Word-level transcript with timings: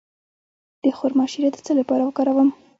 د 0.83 0.85
خرما 0.97 1.25
شیره 1.31 1.49
د 1.53 1.57
څه 1.65 1.71
لپاره 1.79 2.03
وکاروم؟ 2.05 2.49